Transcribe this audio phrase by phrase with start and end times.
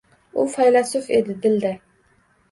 [0.43, 1.75] U faylasuf edi, dilda